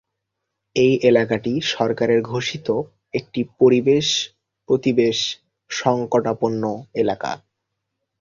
এই 0.75 0.93
এলাকাটি 1.03 1.53
সরকারের 1.71 2.21
ঘোষিত 2.23 2.67
একটি 3.13 3.41
'পরিবেশ-প্রতিবেশ 3.51 5.17
সংকটাপন্ন 5.71 6.63
এলাকা'। 6.95 7.33